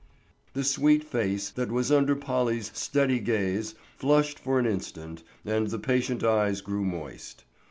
[0.53, 5.77] The sweet face that was under Polly's steady gaze flushed for an instant and the
[5.77, 7.43] patient eyes grew moist.